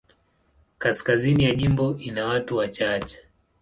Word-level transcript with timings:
Kaskazini 0.77 1.43
ya 1.43 1.53
jimbo 1.55 1.97
ina 1.99 2.25
watu 2.25 2.57
wachache. 2.57 3.17